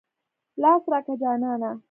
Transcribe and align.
لاس 0.61 0.83
راکه 0.91 1.13
جانانه. 1.21 1.71